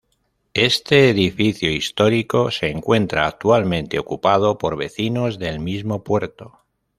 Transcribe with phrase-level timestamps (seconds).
[0.55, 6.57] Este edificio histórico, se encuentra actualmente ocupado por vecinos del mismo puerto.